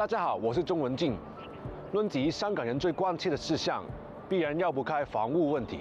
[0.00, 1.14] 大家好，我是钟文静。
[1.92, 3.84] 论及香港人最关切的事项，
[4.30, 5.78] 必然绕不开房屋问题，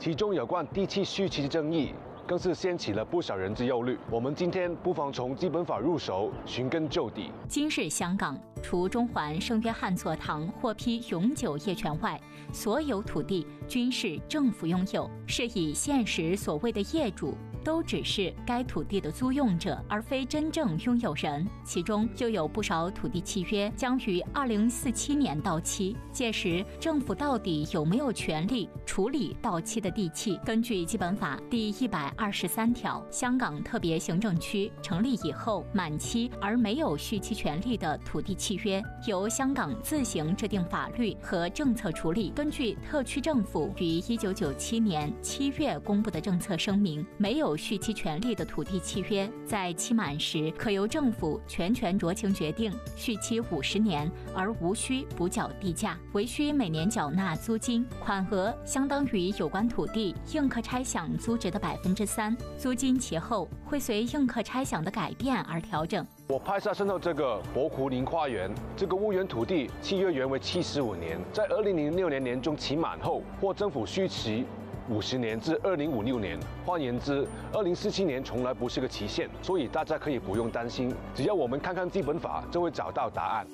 [0.00, 1.94] 其中有关地契续期的争议，
[2.26, 3.96] 更是掀起了不少人之忧虑。
[4.10, 7.30] 我们今天不妨从基本法入手，寻根究底。
[7.46, 12.20] 今日香港，除中环圣约翰座堂获批永久业权外，
[12.52, 17.32] 所有土地均是政府拥有，是以现实所谓的业主。
[17.66, 21.44] 都只是该土地的租用者，而非真正拥有人。
[21.64, 30.38] 其中就有不少土地契约将于二零四七年到期，届时政府到底有没有权利处理到期的地契？
[30.44, 42.30] 根据基本法第一百二十三条，香港特别行政区成立以后满期而没有续期权利的土地契约，由香港自行制定法律和政策处理。
[42.30, 47.55] 根据特区政府于一九九七年七月公布的政策声明，没有。
[47.56, 66.06] 续期权利的土地契约在期满时，可由政府全权酌情决定续期五十年，而无需补缴地价，唯需每年缴纳租金，款额相当于有关土地应课差饷租值的百分之三，租金其后会随应课差饷的改变而调整。
[66.28, 74.44] 我拍下身后这个博湖林花园，这个屋园土地契约原为七十五年，在二零零六年年中期满后，获政府续期。
[74.88, 83.46] 五十年至二零五六年，换言之，二零四七年从来不是个期限，所以大家可以不用担心，只要我们看看基本法，就会找到答案。